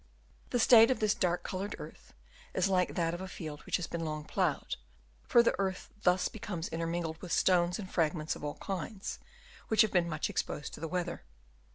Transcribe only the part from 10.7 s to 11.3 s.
to the weather.